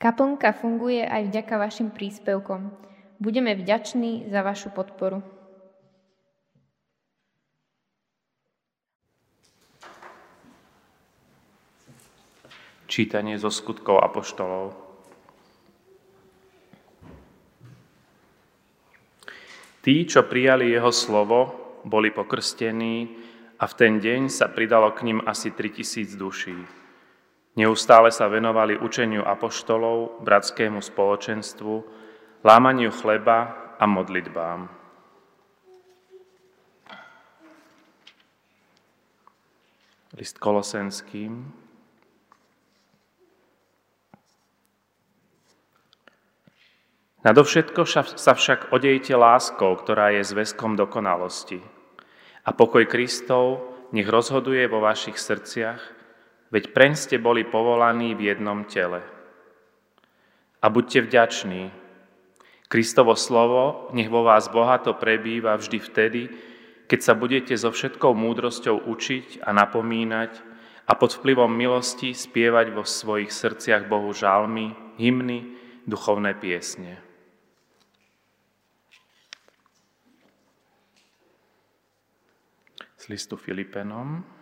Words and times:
Kaplnka 0.00 0.56
funguje 0.56 1.04
aj 1.04 1.28
vďaka 1.28 1.60
vašim 1.60 1.92
príspevkom. 1.92 2.72
Budeme 3.20 3.52
vďační 3.52 4.32
za 4.32 4.40
vašu 4.40 4.72
podporu. 4.72 5.20
Čítanie 12.88 13.36
zo 13.36 13.52
skutkov 13.52 14.00
apoštolov. 14.00 14.72
Tí, 19.84 20.08
čo 20.08 20.24
prijali 20.24 20.72
jeho 20.72 20.88
slovo, 20.96 21.38
boli 21.84 22.08
pokrstení 22.08 23.20
a 23.60 23.68
v 23.68 23.74
ten 23.76 24.00
deň 24.00 24.32
sa 24.32 24.48
pridalo 24.48 24.96
k 24.96 25.12
ním 25.12 25.20
asi 25.28 25.52
3000 25.52 26.16
duší. 26.16 26.79
Neustále 27.58 28.14
sa 28.14 28.30
venovali 28.30 28.78
učeniu 28.78 29.26
apoštolov, 29.26 30.22
bratskému 30.22 30.78
spoločenstvu, 30.78 31.82
lámaniu 32.46 32.94
chleba 32.94 33.74
a 33.74 33.84
modlitbám. 33.90 34.70
List 40.14 40.38
Kolosenským. 40.38 41.50
Nadovšetko 47.20 47.84
sa 48.16 48.32
však 48.32 48.72
odejte 48.72 49.12
láskou, 49.12 49.76
ktorá 49.76 50.14
je 50.16 50.24
zväzkom 50.24 50.78
dokonalosti. 50.78 51.60
A 52.46 52.50
pokoj 52.56 52.88
Kristov 52.88 53.60
nech 53.92 54.08
rozhoduje 54.08 54.64
vo 54.70 54.80
vašich 54.80 55.20
srdciach, 55.20 55.99
Veď 56.50 56.74
preň 56.74 56.92
ste 56.98 57.16
boli 57.22 57.46
povolaní 57.46 58.18
v 58.18 58.34
jednom 58.34 58.66
tele. 58.66 59.06
A 60.58 60.66
buďte 60.66 61.06
vďační. 61.06 61.70
Kristovo 62.66 63.14
slovo 63.14 63.90
nech 63.94 64.10
vo 64.10 64.26
vás 64.26 64.50
bohato 64.50 64.94
prebýva 64.94 65.54
vždy 65.58 65.78
vtedy, 65.78 66.22
keď 66.90 67.00
sa 67.02 67.14
budete 67.14 67.54
so 67.54 67.70
všetkou 67.70 68.14
múdrosťou 68.14 68.82
učiť 68.82 69.46
a 69.46 69.54
napomínať 69.54 70.42
a 70.90 70.92
pod 70.98 71.14
vplyvom 71.14 71.50
milosti 71.50 72.10
spievať 72.10 72.74
vo 72.74 72.82
svojich 72.82 73.30
srdciach 73.30 73.86
Bohu 73.86 74.10
žalmy, 74.10 74.74
hymny, 74.98 75.54
duchovné 75.86 76.34
piesne. 76.34 76.98
Z 82.98 83.06
listu 83.06 83.38
Filipenom. 83.38 84.39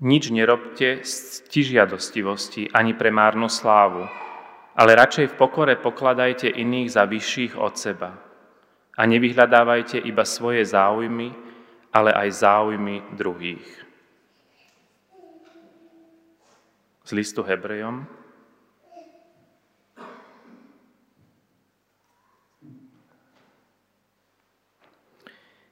Nič 0.00 0.32
nerobte 0.32 1.04
z 1.04 1.44
tižiadostivosti 1.52 2.72
ani 2.72 2.96
pre 2.96 3.12
márnu 3.12 3.52
slávu, 3.52 4.08
ale 4.72 4.96
radšej 4.96 5.36
v 5.36 5.38
pokore 5.38 5.76
pokladajte 5.76 6.48
iných 6.48 6.88
za 6.96 7.04
vyšších 7.04 7.52
od 7.60 7.76
seba. 7.76 8.16
A 8.96 9.02
nevyhľadávajte 9.04 10.00
iba 10.00 10.24
svoje 10.24 10.64
záujmy, 10.64 11.36
ale 11.92 12.16
aj 12.16 12.28
záujmy 12.32 13.12
druhých. 13.12 13.68
Z 17.04 17.10
listu 17.12 17.44
Hebrejom, 17.44 18.08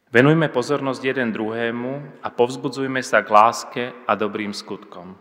Venujme 0.09 0.49
pozornosť 0.49 1.05
jeden 1.05 1.37
druhému 1.37 2.25
a 2.25 2.33
povzbudzujme 2.33 3.05
sa 3.05 3.21
k 3.21 3.29
láske 3.29 3.85
a 4.09 4.17
dobrým 4.17 4.57
skutkom. 4.57 5.13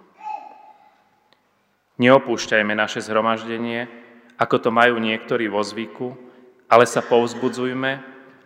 Neopúšťajme 2.00 2.72
naše 2.72 3.04
zhromaždenie, 3.04 3.92
ako 4.40 4.56
to 4.64 4.70
majú 4.72 4.96
niektorí 4.96 5.52
vo 5.52 5.60
zvyku, 5.60 6.16
ale 6.72 6.88
sa 6.88 7.04
povzbudzujme, 7.04 7.92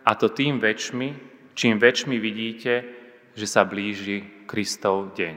a 0.02 0.10
to 0.18 0.34
tým 0.34 0.58
väčšmi, 0.58 1.08
čím 1.54 1.78
väčšmi 1.78 2.18
vidíte, 2.18 2.90
že 3.38 3.46
sa 3.46 3.62
blíži 3.62 4.42
Kristov 4.50 5.14
deň. 5.14 5.36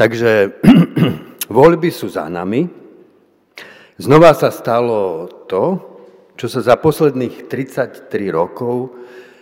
Takže 0.00 0.32
voľby 1.60 1.92
sú 1.92 2.08
za 2.08 2.24
nami. 2.32 2.72
Znova 4.00 4.32
sa 4.32 4.48
stalo 4.48 5.28
to, 5.44 5.97
čo 6.38 6.46
sa 6.46 6.62
za 6.62 6.78
posledných 6.78 7.50
33 7.50 8.06
rokov 8.30 8.94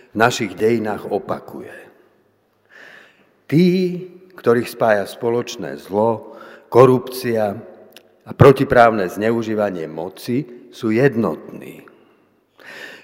v 0.09 0.15
našich 0.17 0.57
dejinách 0.57 1.05
opakuje. 1.13 1.77
Tí, 3.45 3.65
ktorých 4.33 4.65
spája 4.65 5.05
spoločné 5.05 5.77
zlo, 5.77 6.33
korupcia 6.73 7.53
a 8.25 8.31
protiprávne 8.33 9.05
zneužívanie 9.07 9.85
moci, 9.85 10.67
sú 10.73 10.89
jednotní. 10.89 11.85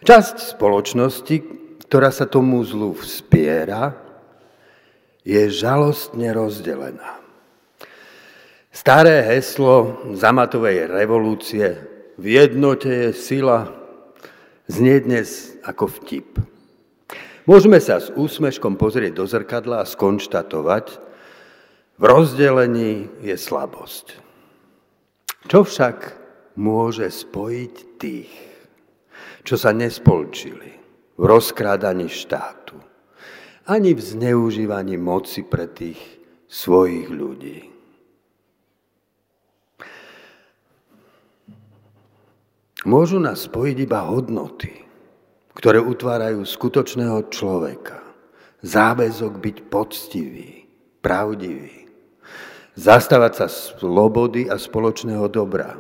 Časť 0.03 0.57
spoločnosti, 0.57 1.35
ktorá 1.85 2.09
sa 2.09 2.25
tomu 2.25 2.65
zlu 2.65 2.97
vspiera, 2.97 3.93
je 5.23 5.47
žalostne 5.47 6.33
rozdelená. 6.33 7.23
Staré 8.73 9.21
heslo 9.23 10.01
zamatovej 10.17 10.89
revolúcie 10.91 11.93
v 12.17 12.25
jednote 12.41 12.89
je 12.89 13.09
sila 13.15 13.82
znie 14.67 14.99
dnes 15.03 15.59
ako 15.67 15.91
vtip. 15.91 16.39
Môžeme 17.43 17.75
sa 17.83 17.99
s 17.99 18.07
úsmeškom 18.15 18.79
pozrieť 18.79 19.19
do 19.19 19.25
zrkadla 19.27 19.83
a 19.83 19.89
skonštatovať, 19.89 20.85
v 21.99 22.03
rozdelení 22.03 23.11
je 23.19 23.35
slabosť. 23.35 24.17
Čo 25.51 25.67
však 25.67 25.97
môže 26.55 27.11
spojiť 27.11 27.73
tých, 27.99 28.31
čo 29.43 29.59
sa 29.59 29.75
nespolčili 29.75 30.71
v 31.19 31.23
rozkrádaní 31.27 32.07
štátu, 32.07 32.79
ani 33.67 33.91
v 33.91 34.01
zneužívaní 34.01 34.95
moci 34.95 35.43
pre 35.43 35.67
tých 35.67 35.99
svojich 36.47 37.11
ľudí? 37.11 37.72
Môžu 42.83 43.15
nás 43.15 43.47
spojiť 43.47 43.77
iba 43.87 44.03
hodnoty, 44.03 44.83
ktoré 45.55 45.79
utvárajú 45.79 46.43
skutočného 46.43 47.31
človeka. 47.31 48.03
Záväzok 48.59 49.39
byť 49.39 49.57
poctivý, 49.71 50.67
pravdivý. 50.99 51.87
Zastávať 52.75 53.33
sa 53.39 53.47
slobody 53.47 54.51
a 54.51 54.59
spoločného 54.59 55.31
dobra. 55.31 55.79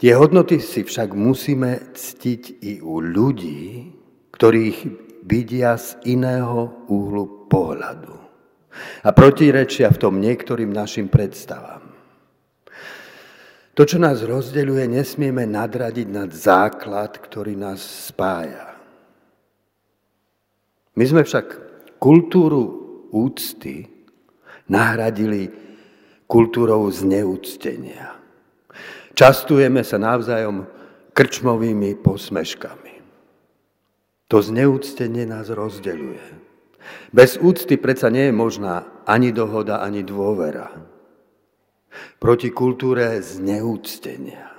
Tie 0.00 0.10
hodnoty 0.16 0.58
si 0.58 0.82
však 0.82 1.14
musíme 1.14 1.92
ctiť 1.94 2.42
i 2.64 2.72
u 2.82 2.98
ľudí, 3.04 3.92
ktorých 4.34 4.78
vidia 5.22 5.76
z 5.76 6.00
iného 6.08 6.88
úhlu 6.90 7.46
pohľadu. 7.46 8.16
A 9.04 9.10
protirečia 9.12 9.92
v 9.92 10.00
tom 10.00 10.18
niektorým 10.18 10.72
našim 10.72 11.12
predstavám. 11.12 11.79
To, 13.80 13.88
čo 13.88 13.96
nás 13.96 14.20
rozdeľuje, 14.20 14.92
nesmieme 14.92 15.48
nadradiť 15.48 16.04
nad 16.12 16.28
základ, 16.28 17.16
ktorý 17.16 17.56
nás 17.56 17.80
spája. 17.80 18.76
My 21.00 21.04
sme 21.08 21.24
však 21.24 21.46
kultúru 21.96 22.60
úcty 23.08 23.88
nahradili 24.68 25.48
kultúrou 26.28 26.92
zneúctenia. 26.92 28.20
Častujeme 29.16 29.80
sa 29.80 29.96
navzájom 29.96 30.68
krčmovými 31.16 31.96
posmeškami. 32.04 32.94
To 34.28 34.44
zneúctenie 34.44 35.24
nás 35.24 35.48
rozdeľuje. 35.48 36.26
Bez 37.16 37.40
úcty 37.40 37.80
predsa 37.80 38.12
nie 38.12 38.28
je 38.28 38.34
možná 38.36 38.84
ani 39.08 39.32
dohoda, 39.32 39.80
ani 39.80 40.04
dôvera. 40.04 40.68
Proti 42.22 42.54
kultúre 42.54 43.18
zneúctenia 43.18 44.50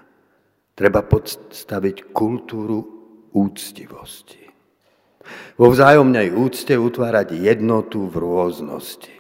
treba 0.76 1.06
podstaviť 1.06 2.12
kultúru 2.12 2.80
úctivosti. 3.32 4.42
Vo 5.56 5.70
vzájomnej 5.70 6.34
úcte 6.34 6.74
utvárať 6.76 7.38
jednotu 7.38 8.10
v 8.10 8.16
rôznosti. 8.18 9.16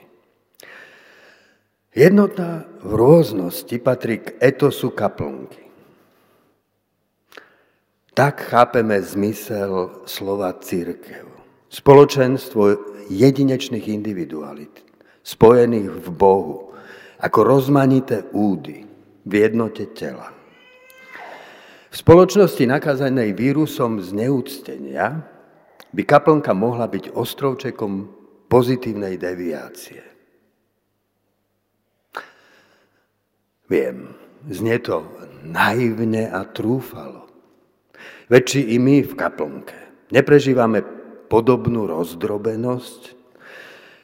Jednota 1.91 2.65
v 2.81 2.91
rôznosti 2.95 3.75
patrí 3.83 4.23
k 4.23 4.39
etosu 4.39 4.95
kaplnky. 4.95 5.67
Tak 8.11 8.47
chápeme 8.47 8.99
zmysel 8.99 10.03
slova 10.07 10.55
církev. 10.55 11.27
Spoločenstvo 11.71 12.75
jedinečných 13.07 13.87
individualit, 13.87 14.83
spojených 15.23 15.91
v 15.91 16.07
Bohu, 16.11 16.70
ako 17.21 17.39
rozmanité 17.45 18.25
údy 18.33 18.83
v 19.21 19.33
jednote 19.37 19.93
tela. 19.93 20.33
V 21.91 21.95
spoločnosti 21.95 22.63
nakazanej 22.65 23.37
vírusom 23.37 24.01
zneúctenia 24.01 25.21
by 25.91 26.01
kaplnka 26.07 26.55
mohla 26.55 26.87
byť 26.87 27.13
ostrovčekom 27.13 28.09
pozitívnej 28.47 29.19
deviácie. 29.19 30.01
Viem, 33.67 34.11
znie 34.51 34.79
to 34.83 35.03
naivne 35.45 36.27
a 36.27 36.43
trúfalo. 36.47 37.27
Či 38.31 38.75
i 38.75 38.79
my 38.79 39.03
v 39.03 39.13
kaplnke 39.15 40.07
neprežívame 40.15 40.83
podobnú 41.27 41.87
rozdrobenosť? 41.87 43.19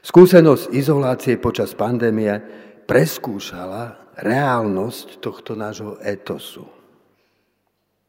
Skúsenosť 0.03 0.71
izolácie 0.71 1.35
počas 1.39 1.75
pandémie 1.75 2.39
preskúšala 2.87 4.15
reálnosť 4.17 5.21
tohto 5.21 5.53
nášho 5.53 5.99
etosu. 6.01 6.65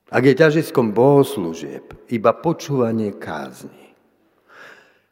Ak 0.08 0.24
je 0.24 0.32
ťažiskom 0.32 0.96
bohoslúžieb 0.96 2.08
iba 2.08 2.32
počúvanie 2.32 3.12
kázni, 3.20 3.92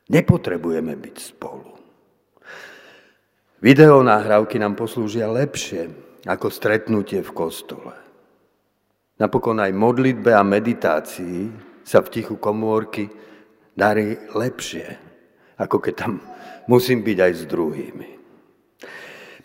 nepotrebujeme 0.09 0.97
byť 0.97 1.17
spolu. 1.21 1.77
Videonáhrávky 3.61 4.57
nám 4.57 4.79
poslúžia 4.79 5.29
lepšie 5.29 5.93
ako 6.25 6.49
stretnutie 6.49 7.21
v 7.21 7.31
kostole. 7.37 7.93
Napokon 9.21 9.61
aj 9.61 9.73
modlitbe 9.77 10.33
a 10.33 10.45
meditácii 10.45 11.53
sa 11.85 12.01
v 12.01 12.13
tichu 12.13 12.37
komórky 12.41 13.09
darí 13.77 14.17
lepšie, 14.33 14.97
ako 15.61 15.77
keď 15.81 15.95
tam 15.97 16.13
musím 16.69 17.05
byť 17.05 17.19
aj 17.21 17.33
s 17.33 17.43
druhými. 17.45 18.16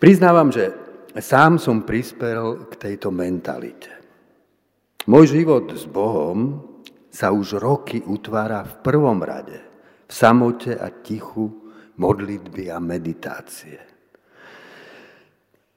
Priznávam, 0.01 0.49
že 0.49 0.73
sám 1.13 1.61
som 1.61 1.85
prispel 1.85 2.65
k 2.65 2.73
tejto 2.73 3.13
mentalite. 3.13 3.93
Môj 5.05 5.37
život 5.37 5.69
s 5.77 5.85
Bohom 5.85 6.57
sa 7.13 7.29
už 7.29 7.61
roky 7.61 8.01
utvára 8.01 8.65
v 8.65 8.81
prvom 8.81 9.21
rade, 9.21 9.61
v 10.09 10.13
samote 10.13 10.73
a 10.73 10.89
tichu 10.89 11.53
modlitby 12.01 12.73
a 12.73 12.81
meditácie. 12.81 13.77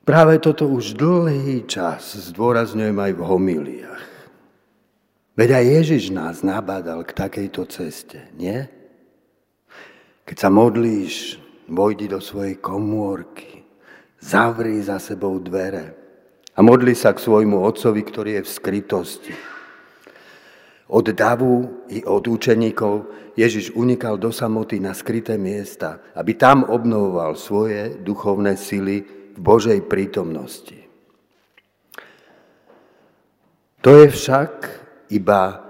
Práve 0.08 0.40
toto 0.40 0.72
už 0.72 0.96
dlhý 0.96 1.68
čas 1.68 2.16
zdôrazňujem 2.32 2.96
aj 2.96 3.12
v 3.12 3.22
homíliách. 3.28 4.04
Veď 5.36 5.48
aj 5.60 5.64
Ježiš 5.68 6.04
nás 6.16 6.40
nabádal 6.40 7.04
k 7.04 7.12
takejto 7.12 7.68
ceste, 7.68 8.32
nie? 8.40 8.64
Keď 10.24 10.36
sa 10.40 10.48
modlíš, 10.48 11.36
vojdi 11.68 12.08
do 12.08 12.24
svojej 12.24 12.56
komórky, 12.56 13.63
zavri 14.24 14.80
za 14.80 14.96
sebou 14.96 15.36
dvere, 15.36 15.92
a 16.54 16.62
modli 16.62 16.96
sa 16.96 17.12
k 17.12 17.20
svojmu 17.20 17.60
otcovi, 17.60 18.00
ktorý 18.00 18.30
je 18.40 18.42
v 18.46 18.54
skrytosti. 18.54 19.34
Od 20.88 21.06
davu 21.10 21.84
i 21.90 22.06
od 22.06 22.24
učeníkov 22.24 22.94
Ježiš 23.34 23.74
unikal 23.74 24.14
do 24.16 24.30
samoty 24.30 24.78
na 24.78 24.94
skryté 24.94 25.34
miesta, 25.34 25.98
aby 26.14 26.38
tam 26.38 26.62
obnovoval 26.62 27.34
svoje 27.34 27.98
duchovné 27.98 28.54
sily 28.54 29.02
v 29.34 29.38
Božej 29.42 29.82
prítomnosti. 29.90 30.78
To 33.82 33.90
je 33.98 34.06
však 34.08 34.52
iba 35.10 35.60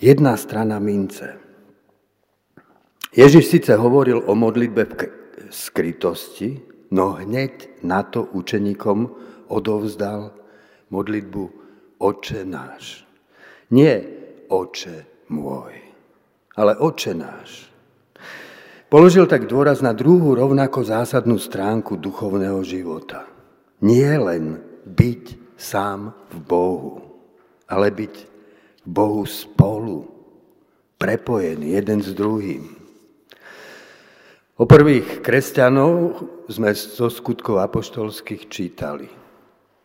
jedna 0.00 0.34
strana 0.40 0.80
mince. 0.80 1.36
Ježiš 3.12 3.52
síce 3.52 3.76
hovoril 3.76 4.24
o 4.24 4.32
modlitbe 4.32 4.82
v 4.88 4.94
skrytosti, 5.52 6.71
no 6.92 7.16
hneď 7.16 7.80
na 7.80 8.04
to 8.04 8.28
učeníkom 8.28 9.08
odovzdal 9.48 10.36
modlitbu 10.92 11.44
Oče 12.02 12.44
náš. 12.44 13.08
Nie 13.72 14.04
Oče 14.52 15.26
môj, 15.32 15.72
ale 16.60 16.76
Oče 16.76 17.16
náš. 17.16 17.72
Položil 18.92 19.24
tak 19.24 19.48
dôraz 19.48 19.80
na 19.80 19.96
druhú 19.96 20.36
rovnako 20.36 20.84
zásadnú 20.84 21.40
stránku 21.40 21.96
duchovného 21.96 22.60
života. 22.60 23.24
Nie 23.80 24.20
len 24.20 24.60
byť 24.84 25.56
sám 25.56 26.12
v 26.28 26.36
Bohu, 26.44 27.00
ale 27.64 27.88
byť 27.88 28.14
v 28.84 28.88
Bohu 28.92 29.24
spolu, 29.24 30.04
prepojený 31.00 31.72
jeden 31.80 32.04
s 32.04 32.12
druhým. 32.12 32.81
O 34.60 34.68
prvých 34.68 35.24
kresťanov 35.24 36.22
sme 36.48 36.76
zo 36.76 37.08
skutkov 37.08 37.60
apoštolských 37.62 38.48
čítali– 38.52 39.08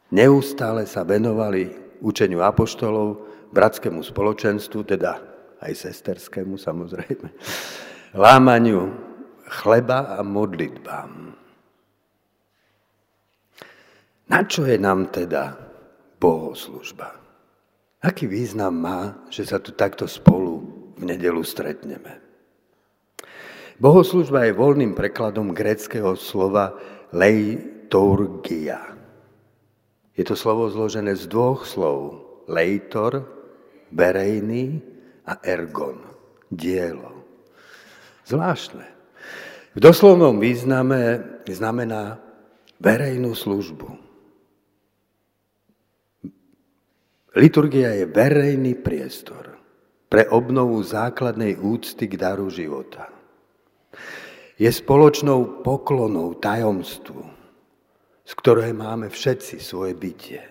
Neustále 0.07 0.87
sa 0.87 1.03
venovali 1.03 1.67
učeniu 1.99 2.39
apoštolov, 2.39 3.27
bratskému 3.51 3.99
spoločenstvu, 3.99 4.79
teda 4.87 5.19
aj 5.59 5.73
sesterskému 5.75 6.55
samozrejme, 6.55 7.27
lámaniu 8.15 8.87
chleba 9.47 10.15
a 10.15 10.23
modlitbám. 10.23 11.11
Na 14.27 14.43
čo 14.47 14.67
je 14.67 14.79
nám 14.79 15.11
teda 15.11 15.55
bohoslužba? 16.19 17.15
Aký 18.03 18.27
význam 18.27 18.79
má, 18.79 18.99
že 19.27 19.43
sa 19.43 19.59
tu 19.59 19.75
takto 19.75 20.07
spolu 20.07 20.63
v 20.95 21.03
nedelu 21.03 21.43
stretneme? 21.43 22.26
Bohoslužba 23.77 24.49
je 24.49 24.57
voľným 24.57 24.97
prekladom 24.97 25.53
greckého 25.53 26.17
slova 26.17 26.73
leiturgia 27.13 28.97
je 30.17 30.25
to 30.25 30.33
slovo 30.33 30.65
zložené 30.65 31.13
z 31.13 31.29
dvoch 31.29 31.61
slov. 31.69 32.25
Leitor, 32.49 33.21
verejný 33.93 34.81
a 35.29 35.37
ergon, 35.45 36.01
dielo. 36.49 37.13
Zvláštne. 38.25 38.87
V 39.77 39.79
doslovnom 39.79 40.41
význame 40.41 41.21
znamená 41.45 42.17
verejnú 42.81 43.37
službu. 43.37 43.89
Liturgia 47.37 47.93
je 47.93 48.09
verejný 48.09 48.73
priestor 48.81 49.61
pre 50.09 50.25
obnovu 50.33 50.81
základnej 50.81 51.61
úcty 51.61 52.09
k 52.09 52.17
daru 52.17 52.49
života. 52.49 53.16
Je 54.57 54.73
spoločnou 54.73 55.61
poklonou 55.61 56.33
tajomstvu, 56.41 57.21
z 58.25 58.31
ktorého 58.41 58.73
máme 58.73 59.05
všetci 59.13 59.61
svoje 59.61 59.93
bytie. 59.93 60.41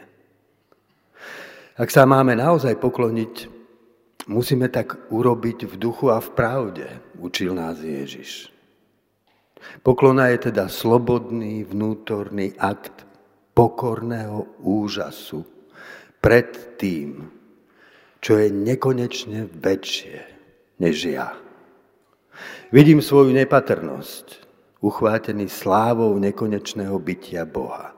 Ak 1.74 1.90
sa 1.90 2.06
máme 2.06 2.38
naozaj 2.38 2.78
pokloniť, 2.78 3.50
musíme 4.30 4.70
tak 4.70 5.10
urobiť 5.10 5.66
v 5.66 5.74
duchu 5.74 6.14
a 6.14 6.22
v 6.22 6.30
pravde, 6.38 6.86
učil 7.18 7.50
nás 7.52 7.82
Ježiš. 7.82 8.54
Poklona 9.82 10.30
je 10.30 10.54
teda 10.54 10.70
slobodný 10.70 11.66
vnútorný 11.66 12.54
akt 12.62 13.02
pokorného 13.58 14.62
úžasu 14.62 15.42
pred 16.22 16.78
tým, 16.78 17.26
čo 18.22 18.38
je 18.38 18.54
nekonečne 18.54 19.50
väčšie 19.50 20.16
než 20.78 20.96
ja. 21.10 21.45
Vidím 22.74 22.98
svoju 23.02 23.32
nepatrnosť, 23.32 24.42
uchvátený 24.82 25.48
slávou 25.48 26.14
nekonečného 26.18 26.96
bytia 26.98 27.46
Boha. 27.46 27.96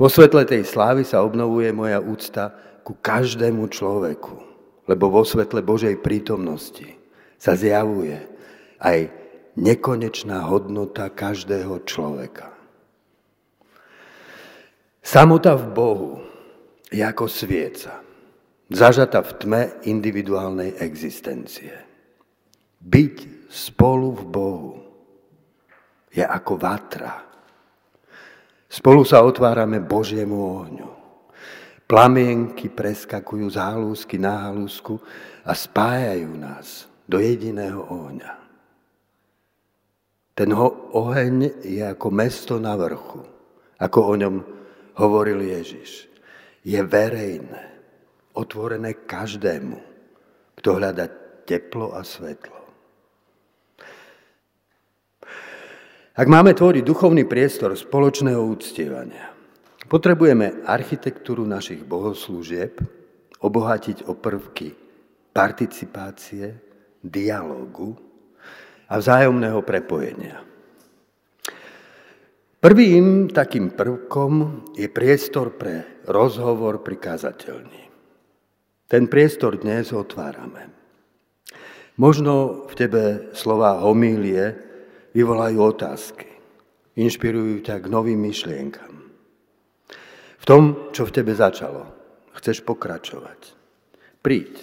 Vo 0.00 0.08
svetle 0.08 0.48
tej 0.48 0.66
slávy 0.66 1.06
sa 1.06 1.22
obnovuje 1.22 1.70
moja 1.70 2.00
úcta 2.02 2.50
ku 2.82 2.98
každému 2.98 3.70
človeku, 3.70 4.34
lebo 4.90 5.12
vo 5.12 5.22
svetle 5.22 5.62
Božej 5.62 6.00
prítomnosti 6.02 6.88
sa 7.38 7.54
zjavuje 7.54 8.18
aj 8.82 9.10
nekonečná 9.54 10.48
hodnota 10.48 11.12
každého 11.12 11.84
človeka. 11.86 12.50
Samota 15.02 15.58
v 15.58 15.66
Bohu 15.70 16.12
je 16.88 17.02
ako 17.02 17.26
svieca, 17.26 18.00
zažata 18.70 19.18
v 19.22 19.30
tme 19.38 19.62
individuálnej 19.82 20.78
existencie. 20.78 21.74
Byť 22.82 23.41
spolu 23.52 24.16
v 24.16 24.24
Bohu 24.24 24.72
je 26.08 26.24
ako 26.24 26.56
vatra. 26.56 27.12
Spolu 28.72 29.04
sa 29.04 29.20
otvárame 29.20 29.84
Božiemu 29.84 30.40
ohňu. 30.40 30.90
Plamienky 31.84 32.72
preskakujú 32.72 33.52
z 33.52 33.60
halúsky 33.60 34.16
na 34.16 34.48
halúsku 34.48 34.96
a 35.44 35.52
spájajú 35.52 36.32
nás 36.40 36.88
do 37.04 37.20
jediného 37.20 37.84
ohňa. 37.84 38.32
Ten 40.32 40.56
oheň 40.56 41.60
je 41.60 41.84
ako 41.84 42.08
mesto 42.08 42.56
na 42.56 42.72
vrchu, 42.72 43.20
ako 43.76 43.98
o 44.00 44.14
ňom 44.16 44.36
hovoril 44.96 45.44
Ježiš. 45.44 46.08
Je 46.64 46.80
verejné, 46.80 47.68
otvorené 48.32 49.04
každému, 49.04 49.76
kto 50.56 50.68
hľada 50.80 51.12
teplo 51.44 51.92
a 51.92 52.00
svetlo. 52.00 52.61
Ak 56.12 56.28
máme 56.28 56.52
tvoriť 56.52 56.84
duchovný 56.84 57.24
priestor 57.24 57.72
spoločného 57.72 58.36
úctievania, 58.36 59.32
potrebujeme 59.88 60.60
architektúru 60.68 61.48
našich 61.48 61.88
bohoslúžieb 61.88 62.84
obohatiť 63.40 64.04
o 64.04 64.12
prvky 64.12 64.76
participácie, 65.32 66.52
dialogu 67.00 67.96
a 68.92 69.00
vzájomného 69.00 69.64
prepojenia. 69.64 70.44
Prvým 72.60 73.32
takým 73.32 73.72
prvkom 73.72 74.32
je 74.76 74.92
priestor 74.92 75.56
pre 75.56 76.04
rozhovor 76.04 76.84
pri 76.84 77.00
kazateľni. 77.00 77.88
Ten 78.84 79.08
priestor 79.08 79.56
dnes 79.56 79.96
otvárame. 79.96 80.68
Možno 81.96 82.68
v 82.68 82.74
tebe 82.76 83.02
slova 83.32 83.80
homílie 83.80 84.71
vyvolajú 85.12 85.58
otázky, 85.60 86.28
inšpirujú 86.96 87.64
ťa 87.64 87.80
k 87.80 87.86
novým 87.88 88.20
myšlienkam. 88.20 89.12
V 90.42 90.44
tom, 90.44 90.90
čo 90.90 91.06
v 91.06 91.14
tebe 91.14 91.32
začalo, 91.32 91.86
chceš 92.34 92.66
pokračovať. 92.66 93.54
Príď. 94.20 94.58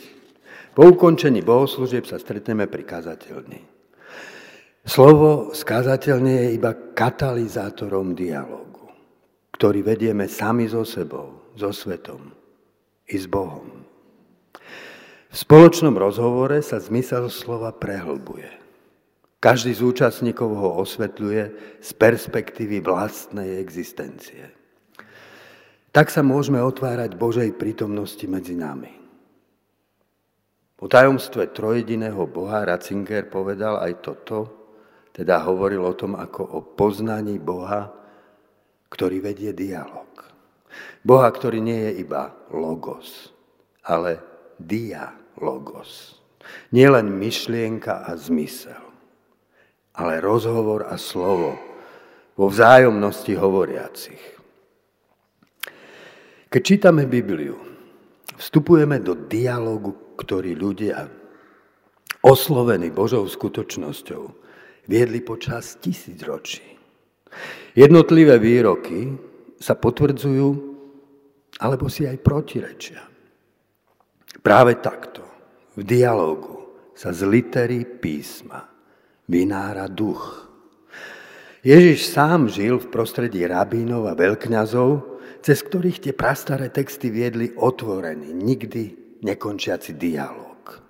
Po 0.75 0.85
ukončení 0.85 1.39
bohoslúžieb 1.41 2.03
sa 2.03 2.19
stretneme 2.19 2.67
pri 2.67 2.83
kazateľni. 2.83 3.61
Slovo 4.83 5.51
skazateľne 5.55 6.33
je 6.47 6.47
iba 6.55 6.71
katalizátorom 6.73 8.15
dialogu, 8.15 8.89
ktorý 9.53 9.83
vedieme 9.83 10.25
sami 10.25 10.67
so 10.71 10.87
sebou, 10.87 11.53
so 11.55 11.69
svetom 11.69 12.31
i 13.09 13.17
s 13.17 13.27
Bohom. 13.27 13.85
V 15.29 15.35
spoločnom 15.35 15.93
rozhovore 15.93 16.57
sa 16.65 16.81
zmysel 16.81 17.29
slova 17.29 17.69
prehlbuje. 17.69 18.49
Každý 19.39 19.71
z 19.71 19.81
účastníkov 19.87 20.51
ho 20.51 20.69
osvetľuje 20.83 21.43
z 21.79 21.89
perspektívy 21.95 22.83
vlastnej 22.83 23.63
existencie. 23.63 24.51
Tak 25.95 26.11
sa 26.11 26.19
môžeme 26.19 26.59
otvárať 26.59 27.15
Božej 27.15 27.55
prítomnosti 27.55 28.21
medzi 28.27 28.59
nami. 28.59 28.91
O 30.79 30.91
tajomstve 30.91 31.55
trojediného 31.55 32.23
Boha 32.27 32.67
Ratzinger 32.67 33.31
povedal 33.31 33.79
aj 33.79 33.93
toto, 34.03 34.37
teda 35.15 35.43
hovoril 35.47 35.87
o 35.87 35.95
tom 35.95 36.19
ako 36.19 36.43
o 36.43 36.59
poznaní 36.63 37.39
Boha, 37.39 37.91
ktorý 38.91 39.23
vedie 39.23 39.55
dialog. 39.55 40.07
Boha, 41.03 41.31
ktorý 41.31 41.63
nie 41.63 41.79
je 41.89 42.03
iba 42.03 42.35
logos, 42.51 43.31
ale 43.87 44.19
dialogos. 44.59 46.19
Nie 46.75 46.91
len 46.91 47.07
myšlienka 47.07 48.03
a 48.07 48.15
zmysel, 48.19 48.88
ale 49.99 50.23
rozhovor 50.23 50.87
a 50.87 50.95
slovo 50.95 51.59
vo 52.39 52.47
vzájomnosti 52.47 53.35
hovoriacich. 53.35 54.23
Keď 56.47 56.61
čítame 56.63 57.03
Bibliu, 57.03 57.59
vstupujeme 58.39 59.03
do 59.03 59.13
dialogu, 59.27 60.15
ktorý 60.15 60.55
ľudia, 60.55 61.03
oslovení 62.23 62.95
Božou 62.95 63.27
skutočnosťou, 63.27 64.23
viedli 64.87 65.19
počas 65.19 65.75
tisíc 65.83 66.23
ročí. 66.23 66.63
Jednotlivé 67.75 68.39
výroky 68.39 69.13
sa 69.59 69.75
potvrdzujú 69.75 70.49
alebo 71.59 71.91
si 71.91 72.07
aj 72.07 72.17
protirečia. 72.23 73.03
Práve 74.39 74.79
takto, 74.79 75.27
v 75.75 75.83
dialogu 75.83 76.55
sa 76.95 77.11
z 77.11 77.27
litery 77.27 77.83
písma 77.83 78.78
vynára 79.29 79.85
duch. 79.85 80.49
Ježiš 81.61 82.09
sám 82.09 82.49
žil 82.49 82.81
v 82.81 82.89
prostredí 82.89 83.45
rabínov 83.45 84.09
a 84.09 84.17
veľkňazov, 84.17 85.21
cez 85.45 85.61
ktorých 85.61 86.09
tie 86.09 86.13
prastaré 86.17 86.73
texty 86.73 87.13
viedli 87.13 87.53
otvorený, 87.53 88.33
nikdy 88.33 89.15
nekončiaci 89.21 89.95
dialog. 89.95 90.81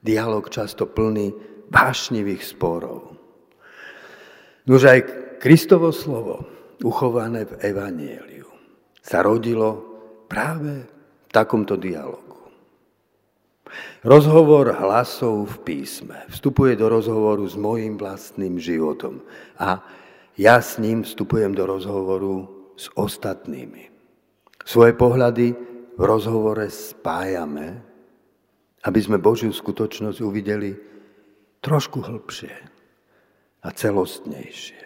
Dialog 0.00 0.48
často 0.50 0.90
plný 0.90 1.32
vášnivých 1.70 2.42
sporov. 2.42 3.14
Nož 4.66 4.82
aj 4.88 5.00
Kristovo 5.40 5.92
slovo, 5.92 6.44
uchované 6.84 7.48
v 7.48 7.56
Evanieliu, 7.64 8.48
sa 9.00 9.24
rodilo 9.24 9.68
práve 10.28 10.84
v 11.24 11.30
takomto 11.32 11.76
dialogu. 11.80 12.29
Rozhovor 14.00 14.72
hlasov 14.80 15.46
v 15.46 15.56
písme 15.66 16.24
vstupuje 16.32 16.74
do 16.74 16.88
rozhovoru 16.88 17.44
s 17.44 17.54
mojim 17.54 18.00
vlastným 18.00 18.56
životom 18.56 19.20
a 19.60 19.84
ja 20.40 20.56
s 20.58 20.80
ním 20.80 21.04
vstupujem 21.04 21.52
do 21.52 21.68
rozhovoru 21.68 22.48
s 22.78 22.88
ostatnými. 22.96 23.92
Svoje 24.64 24.96
pohľady 24.96 25.52
v 25.96 26.02
rozhovore 26.02 26.64
spájame, 26.72 27.82
aby 28.88 29.00
sme 29.04 29.20
Božiu 29.20 29.52
skutočnosť 29.52 30.18
uvideli 30.24 30.72
trošku 31.60 32.00
hlbšie 32.00 32.54
a 33.60 33.68
celostnejšie. 33.68 34.80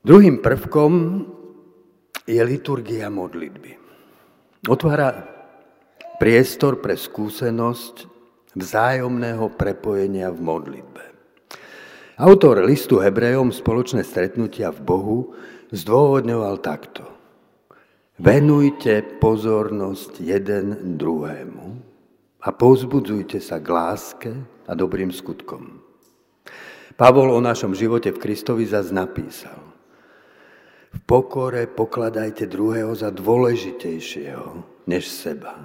Druhým 0.00 0.40
prvkom 0.40 0.92
je 2.24 2.40
liturgia 2.40 3.12
modlitby. 3.12 3.72
Otvára 4.70 5.35
priestor 6.16 6.80
pre 6.80 6.96
skúsenosť 6.96 8.08
vzájomného 8.56 9.52
prepojenia 9.52 10.32
v 10.32 10.40
modlitbe. 10.40 11.04
Autor 12.16 12.64
listu 12.64 12.96
Hebrejom 13.04 13.52
spoločné 13.52 14.00
stretnutia 14.00 14.72
v 14.72 14.80
Bohu 14.80 15.18
zdôvodňoval 15.76 16.64
takto. 16.64 17.04
Venujte 18.16 19.04
pozornosť 19.20 20.24
jeden 20.24 20.96
druhému 20.96 21.66
a 22.40 22.48
povzbudzujte 22.48 23.36
sa 23.36 23.60
k 23.60 23.68
láske 23.68 24.32
a 24.64 24.72
dobrým 24.72 25.12
skutkom. 25.12 25.84
Pavol 26.96 27.28
o 27.28 27.44
našom 27.44 27.76
živote 27.76 28.08
v 28.08 28.16
Kristovi 28.16 28.64
zase 28.64 28.88
napísal. 28.96 29.60
V 30.96 31.00
pokore 31.04 31.68
pokladajte 31.68 32.48
druhého 32.48 32.96
za 32.96 33.12
dôležitejšieho 33.12 34.64
než 34.88 35.04
seba. 35.12 35.60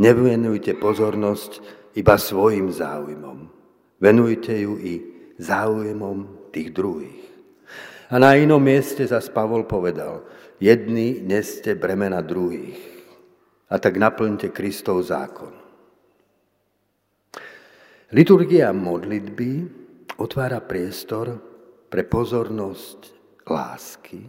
Nevenujte 0.00 0.72
pozornosť 0.78 1.60
iba 2.00 2.16
svojim 2.16 2.72
záujmom. 2.72 3.38
Venujte 4.00 4.56
ju 4.56 4.80
i 4.80 4.94
záujmom 5.36 6.48
tých 6.48 6.72
druhých. 6.72 7.22
A 8.12 8.20
na 8.20 8.36
inom 8.36 8.60
mieste 8.60 9.04
zas 9.08 9.32
Pavol 9.32 9.64
povedal, 9.64 10.24
jedni 10.60 11.24
neste 11.24 11.72
bremena 11.72 12.20
druhých 12.20 12.78
a 13.72 13.80
tak 13.80 13.96
naplňte 13.96 14.52
Kristov 14.52 15.00
zákon. 15.00 15.52
Liturgia 18.12 18.68
modlitby 18.76 19.50
otvára 20.20 20.60
priestor 20.60 21.40
pre 21.88 22.04
pozornosť 22.04 23.00
lásky, 23.48 24.20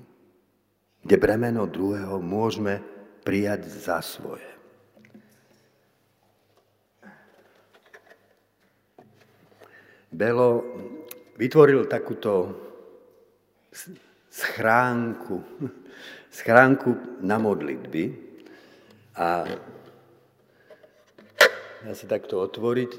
kde 1.04 1.16
bremeno 1.20 1.68
druhého 1.68 2.24
môžeme 2.24 2.80
prijať 3.28 3.68
za 3.68 4.00
svoje. 4.00 4.53
Belo 10.14 10.62
vytvoril 11.42 11.90
takúto 11.90 12.54
schránku, 14.30 15.42
schránku 16.30 17.18
na 17.26 17.42
modlitby 17.42 18.14
a 19.18 19.50
dá 21.82 21.94
sa 21.98 22.06
takto 22.06 22.46
otvoriť. 22.46 22.92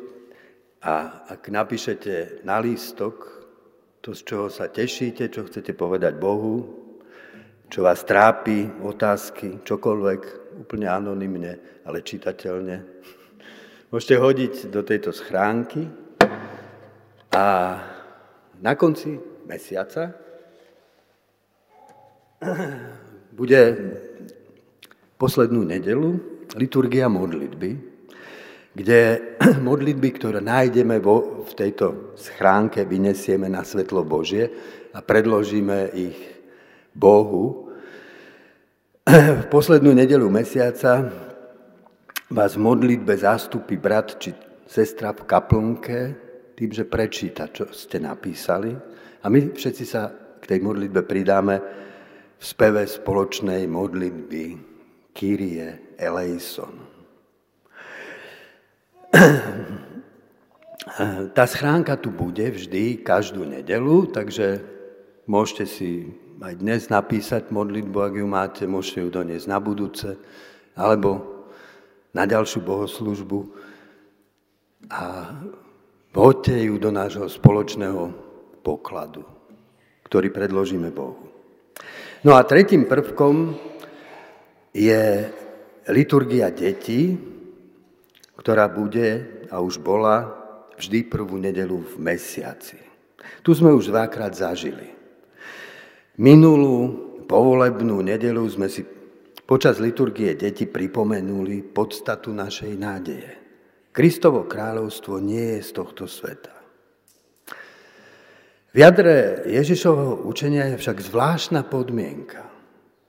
A 0.82 1.24
ak 1.30 1.54
napíšete 1.54 2.42
na 2.42 2.58
lístok 2.58 3.46
to, 4.02 4.10
z 4.10 4.20
čoho 4.26 4.46
sa 4.50 4.66
tešíte, 4.66 5.30
čo 5.30 5.46
chcete 5.46 5.70
povedať 5.70 6.18
Bohu, 6.18 6.66
čo 7.70 7.86
vás 7.86 8.02
trápi, 8.02 8.68
otázky, 8.82 9.62
čokoľvek, 9.62 10.22
úplne 10.66 10.90
anonymne, 10.90 11.82
ale 11.86 12.02
čitateľne, 12.02 12.82
môžete 13.94 14.18
hodiť 14.18 14.54
do 14.68 14.82
tejto 14.82 15.14
schránky 15.14 16.03
a 17.34 17.46
na 18.62 18.72
konci 18.78 19.18
mesiaca 19.42 20.14
bude 23.38 23.60
poslednú 25.18 25.66
nedelu 25.66 26.14
liturgia 26.54 27.10
modlitby, 27.10 27.70
kde 28.78 29.00
modlitby, 29.68 30.08
ktoré 30.14 30.38
nájdeme 30.38 31.02
vo, 31.02 31.42
v 31.42 31.52
tejto 31.58 32.14
schránke, 32.14 32.86
vyniesieme 32.86 33.50
na 33.50 33.66
svetlo 33.66 34.06
Božie 34.06 34.54
a 34.94 35.02
predložíme 35.02 35.90
ich 35.90 36.18
Bohu. 36.94 37.74
V 39.42 39.46
poslednú 39.50 39.90
nedelu 39.92 40.24
mesiaca 40.30 41.10
vás 42.30 42.56
modlitbe 42.56 43.12
zástupy 43.18 43.76
brat 43.76 44.16
či 44.16 44.32
sestra 44.64 45.12
v 45.12 45.28
kaplnke 45.28 46.23
tým, 46.54 46.70
že 46.70 46.86
prečíta, 46.86 47.50
čo 47.50 47.68
ste 47.74 47.98
napísali. 47.98 48.70
A 49.22 49.26
my 49.26 49.54
všetci 49.54 49.84
sa 49.84 50.10
k 50.38 50.44
tej 50.46 50.60
modlitbe 50.62 51.02
pridáme 51.02 51.56
v 52.38 52.44
speve 52.44 52.86
spoločnej 52.86 53.66
modlitby 53.66 54.44
Kyrie 55.14 55.94
eleison. 55.98 56.74
Tá 61.34 61.48
schránka 61.48 61.98
tu 61.98 62.14
bude 62.14 62.44
vždy, 62.54 63.02
každú 63.02 63.42
nedelu, 63.42 64.06
takže 64.14 64.62
môžete 65.26 65.64
si 65.66 66.12
aj 66.38 66.54
dnes 66.60 66.86
napísať 66.86 67.50
modlitbu, 67.50 67.98
ak 67.98 68.14
ju 68.20 68.26
máte, 68.28 68.62
môžete 68.68 69.02
ju 69.02 69.08
doniesť 69.10 69.48
na 69.48 69.58
budúce, 69.58 70.14
alebo 70.76 71.24
na 72.14 72.28
ďalšiu 72.28 72.62
bohoslužbu 72.62 73.48
a 74.92 75.32
hoďte 76.14 76.54
ju 76.70 76.78
do 76.78 76.94
nášho 76.94 77.26
spoločného 77.26 78.14
pokladu, 78.62 79.26
ktorý 80.06 80.30
predložíme 80.30 80.94
Bohu. 80.94 81.26
No 82.24 82.38
a 82.38 82.46
tretím 82.46 82.88
prvkom 82.88 83.52
je 84.72 85.28
liturgia 85.92 86.48
detí, 86.48 87.18
ktorá 88.40 88.70
bude 88.72 89.42
a 89.52 89.60
už 89.60 89.82
bola 89.82 90.32
vždy 90.80 91.06
prvú 91.06 91.36
nedelu 91.36 91.76
v 91.76 91.94
mesiaci. 92.00 92.80
Tu 93.44 93.50
sme 93.52 93.70
už 93.76 93.92
dvakrát 93.92 94.32
zažili. 94.32 94.90
Minulú 96.16 96.76
povolebnú 97.28 98.00
nedelu 98.00 98.40
sme 98.48 98.72
si 98.72 98.86
počas 99.44 99.76
liturgie 99.76 100.32
deti 100.32 100.64
pripomenuli 100.64 101.60
podstatu 101.60 102.32
našej 102.32 102.72
nádeje. 102.80 103.43
Kristovo 103.94 104.42
kráľovstvo 104.42 105.22
nie 105.22 105.54
je 105.54 105.60
z 105.62 105.70
tohto 105.70 106.10
sveta. 106.10 106.50
V 108.74 108.82
jadre 108.82 109.46
Ježišovho 109.46 110.26
učenia 110.26 110.74
je 110.74 110.82
však 110.82 110.98
zvláštna 110.98 111.62
podmienka. 111.62 112.42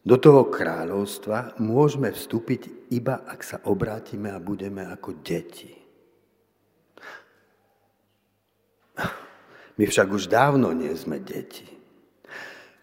Do 0.06 0.22
toho 0.22 0.46
kráľovstva 0.46 1.58
môžeme 1.58 2.14
vstúpiť 2.14 2.94
iba, 2.94 3.26
ak 3.26 3.42
sa 3.42 3.58
obrátime 3.66 4.30
a 4.30 4.38
budeme 4.38 4.86
ako 4.86 5.18
deti. 5.26 5.74
My 9.82 9.90
však 9.90 10.08
už 10.14 10.30
dávno 10.30 10.70
nie 10.70 10.94
sme 10.94 11.18
deti. 11.18 11.66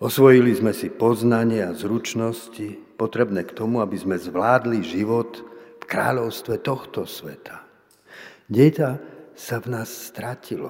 Osvojili 0.02 0.50
sme 0.50 0.74
si 0.74 0.90
poznanie 0.90 1.62
a 1.62 1.78
zručnosti 1.78 2.98
potrebné 2.98 3.46
k 3.46 3.54
tomu, 3.54 3.78
aby 3.78 3.94
sme 3.94 4.18
zvládli 4.18 4.82
život 4.82 5.38
v 5.78 5.84
kráľovstve 5.86 6.58
tohto 6.66 7.06
sveta. 7.06 7.71
Dieťa 8.52 8.90
sa 9.32 9.56
v 9.64 9.66
nás 9.72 9.88
stratilo. 9.88 10.68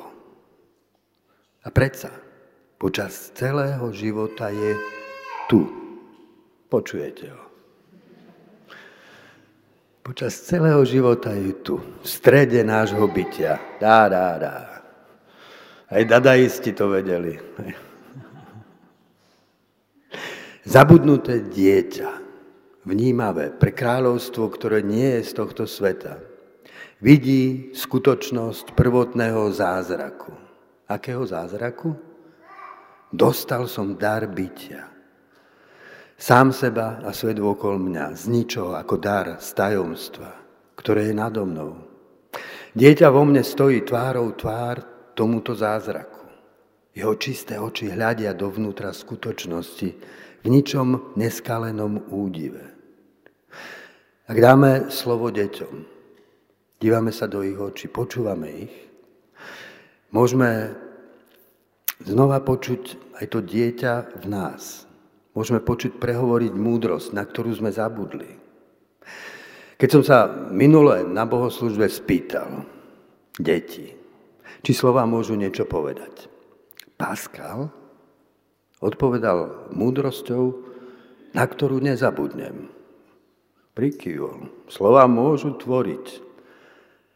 A 1.67 1.69
predsa 1.75 2.15
počas 2.79 3.35
celého 3.35 3.91
života 3.91 4.55
je 4.55 4.79
tu. 5.51 5.67
Počujete 6.71 7.27
ho. 7.27 7.43
Počas 10.03 10.35
celého 10.47 10.83
života 10.87 11.35
je 11.35 11.55
tu, 11.63 11.79
v 11.79 12.07
strede 12.07 12.63
nášho 12.63 13.07
bytia. 13.07 13.59
Dá, 13.79 14.07
dá, 14.11 14.39
dá. 14.39 14.83
Aj 15.91 16.03
dadaisti 16.07 16.75
to 16.75 16.91
vedeli. 16.91 17.39
Zabudnuté 20.75 21.47
dieťa, 21.47 22.11
vnímavé 22.87 23.51
pre 23.55 23.75
kráľovstvo, 23.75 24.51
ktoré 24.55 24.83
nie 24.83 25.19
je 25.19 25.31
z 25.31 25.33
tohto 25.39 25.67
sveta, 25.71 26.32
vidí 27.03 27.75
skutočnosť 27.75 28.79
prvotného 28.79 29.51
zázraku. 29.51 30.31
Akého 30.87 31.27
zázraku? 31.27 31.99
Dostal 33.11 33.67
som 33.67 33.99
dar 33.99 34.31
bytia. 34.31 34.87
Sám 36.15 36.55
seba 36.55 37.03
a 37.03 37.11
svet 37.11 37.43
okolo 37.43 37.83
mňa, 37.83 38.15
z 38.15 38.31
ničoho 38.31 38.79
ako 38.79 38.95
dar 39.03 39.43
z 39.43 39.49
tajomstva, 39.59 40.31
ktoré 40.79 41.11
je 41.11 41.15
nado 41.19 41.43
mnou. 41.43 41.83
Dieťa 42.79 43.11
vo 43.11 43.27
mne 43.27 43.43
stojí 43.43 43.83
tvárou 43.83 44.31
tvár 44.39 44.87
tomuto 45.19 45.59
zázraku. 45.59 46.23
Jeho 46.95 47.19
čisté 47.19 47.59
oči 47.59 47.91
hľadia 47.91 48.31
dovnútra 48.39 48.95
skutočnosti, 48.95 49.91
v 50.43 50.47
ničom 50.47 51.19
neskalenom 51.19 52.15
údive. 52.15 52.63
Ak 54.31 54.39
dáme 54.39 54.89
slovo 54.95 55.35
deťom, 55.35 55.92
dívame 56.83 57.15
sa 57.15 57.31
do 57.31 57.47
ich 57.47 57.55
očí, 57.55 57.87
počúvame 57.87 58.67
ich, 58.67 58.75
môžeme 60.11 60.75
znova 62.03 62.43
počuť 62.43 63.15
aj 63.23 63.27
to 63.31 63.39
dieťa 63.39 64.19
v 64.19 64.27
nás. 64.27 64.91
Môžeme 65.33 65.63
počuť 65.63 65.97
prehovoriť 65.97 66.53
múdrosť, 66.53 67.15
na 67.15 67.23
ktorú 67.25 67.55
sme 67.55 67.71
zabudli. 67.73 68.29
Keď 69.79 69.89
som 69.89 70.03
sa 70.03 70.19
minule 70.51 71.07
na 71.07 71.25
bohoslužbe 71.25 71.89
spýtal 71.89 72.67
deti, 73.39 73.95
či 74.61 74.71
slova 74.77 75.09
môžu 75.09 75.39
niečo 75.39 75.65
povedať. 75.65 76.29
Pascal 77.01 77.73
Odpovedal 78.83 79.71
múdrosťou, 79.71 80.45
na 81.39 81.47
ktorú 81.47 81.79
nezabudnem. 81.79 82.67
Prikyvol. 83.79 84.51
Slova 84.67 85.07
môžu 85.07 85.55
tvoriť, 85.55 86.32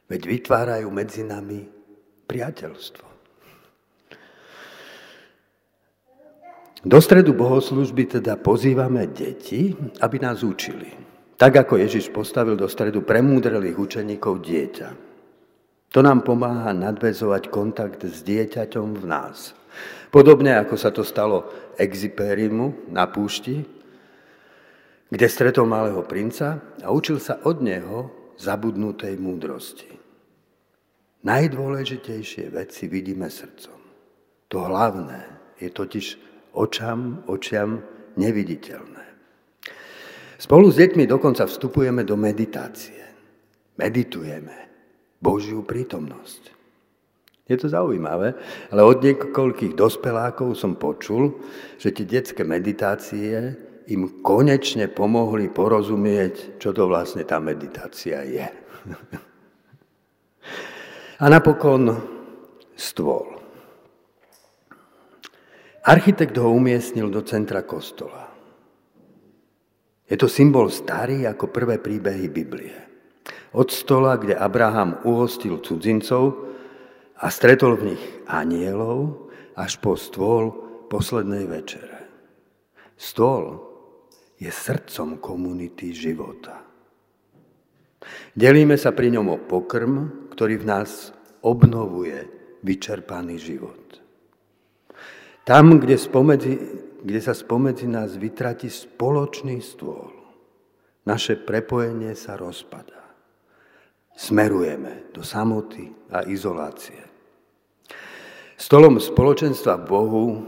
veď 0.07 0.21
vytvárajú 0.27 0.88
medzi 0.90 1.27
nami 1.27 1.66
priateľstvo. 2.27 3.07
Do 6.87 7.03
stredu 7.03 7.35
bohoslužby 7.35 8.21
teda 8.21 8.38
pozývame 8.38 9.11
deti, 9.11 9.75
aby 9.99 10.16
nás 10.23 10.47
učili. 10.47 10.95
Tak 11.35 11.66
ako 11.66 11.83
Ježiš 11.83 12.14
postavil 12.14 12.55
do 12.55 12.71
stredu 12.71 13.03
premúdrelých 13.03 13.75
učeníkov 13.75 14.47
dieťa. 14.47 14.88
To 15.90 16.01
nám 16.05 16.23
pomáha 16.23 16.71
nadvezovať 16.71 17.51
kontakt 17.51 18.07
s 18.07 18.23
dieťaťom 18.23 19.03
v 19.03 19.05
nás. 19.05 19.57
Podobne 20.14 20.57
ako 20.62 20.75
sa 20.79 20.95
to 20.95 21.03
stalo 21.03 21.51
Exipérimu 21.75 22.88
na 22.95 23.11
púšti, 23.11 23.66
kde 25.11 25.27
stretol 25.27 25.66
malého 25.66 26.07
princa 26.07 26.62
a 26.81 26.88
učil 26.95 27.19
sa 27.19 27.42
od 27.42 27.61
neho 27.66 28.26
zabudnutej 28.37 29.16
múdrosti. 29.20 29.90
Najdôležitejšie 31.27 32.55
veci 32.55 32.87
vidíme 32.87 33.27
srdcom. 33.27 33.81
To 34.46 34.59
hlavné 34.62 35.27
je 35.59 35.68
totiž 35.72 36.07
očam, 36.55 37.27
očiam 37.27 37.83
neviditeľné. 38.14 39.05
Spolu 40.37 40.68
s 40.68 40.77
deťmi 40.79 41.09
dokonca 41.09 41.49
vstupujeme 41.49 42.05
do 42.05 42.14
meditácie. 42.14 43.03
Meditujeme 43.81 44.57
Božiu 45.18 45.64
prítomnosť. 45.64 46.57
Je 47.46 47.57
to 47.59 47.70
zaujímavé, 47.70 48.35
ale 48.75 48.83
od 48.83 48.99
niekoľkých 49.07 49.79
dospelákov 49.79 50.59
som 50.59 50.75
počul, 50.75 51.38
že 51.79 51.94
tie 51.94 52.03
detské 52.03 52.42
meditácie 52.42 53.55
im 53.87 54.22
konečne 54.22 54.88
pomohli 54.90 55.49
porozumieť, 55.51 56.59
čo 56.59 56.72
to 56.75 56.90
vlastne 56.90 57.22
tá 57.22 57.38
meditácia 57.38 58.22
je. 58.27 58.46
A 61.22 61.33
napokon 61.33 61.96
stôl. 62.77 63.40
Architekt 65.87 66.37
ho 66.37 66.51
umiestnil 66.51 67.09
do 67.09 67.22
centra 67.22 67.62
kostola. 67.62 68.27
Je 70.07 70.16
to 70.18 70.29
symbol 70.31 70.70
starý 70.70 71.27
ako 71.27 71.51
prvé 71.51 71.79
príbehy 71.79 72.29
Biblie. 72.31 72.77
Od 73.57 73.72
stola, 73.72 74.16
kde 74.20 74.37
Abraham 74.37 75.01
uhostil 75.07 75.59
cudzincov, 75.62 76.46
a 77.16 77.33
stretol 77.33 77.81
v 77.81 77.96
nich 77.96 78.05
anielov 78.29 79.33
až 79.57 79.81
po 79.81 79.96
stôl 79.96 80.53
poslednej 80.92 81.49
večere. 81.49 81.96
Stôl 82.96 83.61
je 84.37 84.51
srdcom 84.53 85.16
komunity 85.18 85.96
života. 85.96 86.61
Delíme 88.37 88.77
sa 88.77 88.92
pri 88.92 89.11
ňom 89.16 89.27
o 89.33 89.38
pokrm, 89.40 90.29
ktorý 90.33 90.61
v 90.61 90.68
nás 90.68 91.16
obnovuje 91.40 92.29
vyčerpaný 92.61 93.40
život. 93.40 94.03
Tam, 95.46 95.79
kde, 95.79 95.96
spomedzi, 95.96 96.55
kde 97.07 97.20
sa 97.22 97.31
spomedzi 97.31 97.87
nás 97.87 98.18
vytratí 98.18 98.66
spoločný 98.66 99.62
stôl, 99.62 100.11
naše 101.07 101.38
prepojenie 101.38 102.18
sa 102.18 102.35
rozpadá. 102.35 103.14
Smerujeme 104.16 105.14
do 105.14 105.22
samoty 105.22 105.92
a 106.11 106.27
izolácie. 106.27 106.99
Stolom 108.57 108.99
spoločenstva 108.99 109.77
Bohu 109.77 110.42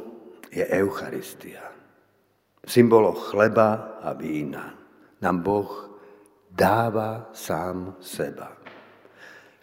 je 0.48 0.64
Eucharistia. 0.66 1.77
Symbolo 2.68 3.16
chleba 3.16 3.96
a 4.04 4.12
vína. 4.12 4.76
Nám 5.24 5.40
Boh 5.40 5.72
dáva 6.52 7.32
sám 7.32 7.96
seba. 7.96 8.52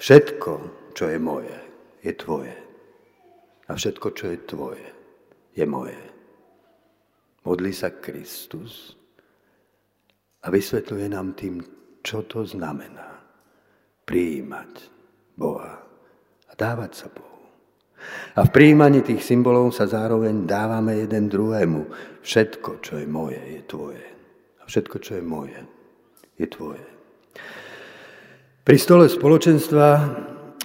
Všetko, 0.01 0.53
čo 0.97 1.13
je 1.13 1.19
moje, 1.21 1.57
je 2.01 2.13
tvoje. 2.17 2.57
A 3.69 3.77
všetko, 3.77 4.07
čo 4.09 4.25
je 4.33 4.39
tvoje, 4.49 4.87
je 5.53 5.65
moje. 5.69 6.01
Modlí 7.45 7.69
sa 7.69 7.93
Kristus 7.93 8.97
a 10.41 10.49
vysvetľuje 10.49 11.07
nám 11.13 11.37
tým, 11.37 11.61
čo 12.01 12.25
to 12.25 12.41
znamená 12.41 13.21
prijímať 14.09 14.73
Boha 15.37 15.77
a 16.49 16.51
dávať 16.57 17.05
sa 17.05 17.07
Bohu. 17.13 17.34
A 18.35 18.43
v 18.43 18.51
príjmaní 18.51 18.99
tých 18.99 19.23
symbolov 19.23 19.71
sa 19.71 19.87
zároveň 19.87 20.43
dávame 20.43 20.99
jeden 20.99 21.31
druhému. 21.31 21.87
Všetko, 22.19 22.83
čo 22.83 22.99
je 22.99 23.07
moje, 23.07 23.39
je 23.39 23.61
tvoje. 23.63 24.05
A 24.59 24.63
všetko, 24.67 24.95
čo 24.99 25.15
je 25.15 25.23
moje, 25.23 25.59
je 26.35 26.47
tvoje. 26.51 26.85
Pri 28.65 28.77
stole 28.81 29.05
spoločenstva 29.07 29.87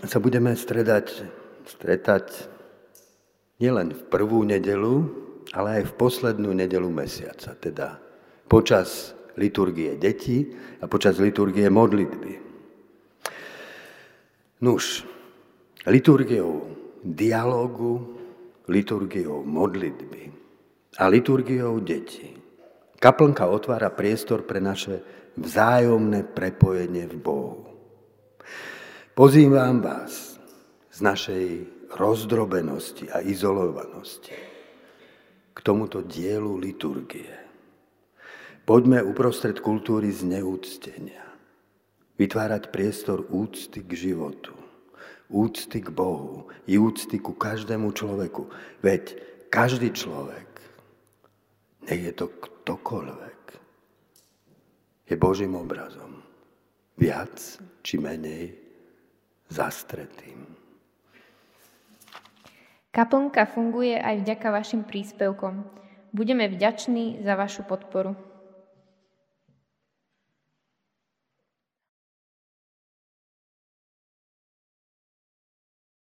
sa 0.03 0.19
budeme 0.19 0.57
stredať, 0.57 1.21
stretať 1.69 2.27
nielen 3.61 3.93
v 3.93 4.03
prvú 4.09 4.41
nedelu, 4.43 5.05
ale 5.53 5.83
aj 5.85 5.93
v 5.93 5.97
poslednú 6.01 6.51
nedelu 6.57 6.89
mesiaca, 6.89 7.53
teda 7.55 8.01
počas 8.49 9.13
liturgie 9.37 9.95
detí 10.01 10.49
a 10.81 10.89
počas 10.89 11.21
liturgie 11.21 11.69
modlitby. 11.69 12.33
Nuž, 14.65 15.05
liturgiou 15.87 16.67
dialogu, 17.01 18.21
liturgiou 18.69 19.43
modlitby 19.43 20.23
a 21.01 21.09
liturgiou 21.09 21.81
detí. 21.81 22.37
Kaplnka 23.01 23.49
otvára 23.49 23.89
priestor 23.89 24.45
pre 24.45 24.61
naše 24.61 25.01
vzájomné 25.41 26.29
prepojenie 26.37 27.09
v 27.09 27.17
Bohu. 27.17 27.59
Pozývam 29.17 29.81
vás 29.81 30.37
z 30.93 30.99
našej 31.01 31.47
rozdrobenosti 31.97 33.09
a 33.09 33.25
izolovanosti 33.25 34.37
k 35.51 35.59
tomuto 35.65 36.05
dielu 36.05 36.53
liturgie. 36.61 37.33
Poďme 38.69 39.03
uprostred 39.03 39.59
kultúry 39.59 40.13
zneúctenia, 40.15 41.25
vytvárať 42.21 42.71
priestor 42.71 43.27
úcty 43.33 43.83
k 43.83 43.91
životu, 43.97 44.55
úcty 45.31 45.79
k 45.81 45.89
Bohu 45.95 46.51
i 46.67 46.77
úcty 46.77 47.23
ku 47.23 47.33
každému 47.33 47.95
človeku. 47.95 48.51
Veď 48.83 49.17
každý 49.49 49.95
človek, 49.95 50.47
nech 51.87 52.03
je 52.03 52.13
to 52.15 52.27
ktokoľvek, 52.29 53.41
je 55.11 55.15
Božím 55.19 55.59
obrazom. 55.59 56.23
Viac 57.01 57.35
či 57.83 57.97
menej 57.97 58.55
zastretým. 59.49 60.47
Kaplnka 62.91 63.47
funguje 63.47 63.95
aj 63.97 64.27
vďaka 64.27 64.49
vašim 64.51 64.83
príspevkom. 64.83 65.63
Budeme 66.11 66.51
vďační 66.51 67.23
za 67.23 67.39
vašu 67.39 67.63
podporu. 67.63 68.19